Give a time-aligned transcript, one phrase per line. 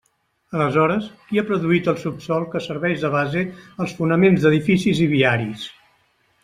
[0.59, 3.45] Aleshores, ¿qui ha produït el subsòl que serveix de base
[3.85, 5.73] als fonaments d'edificis i viaris?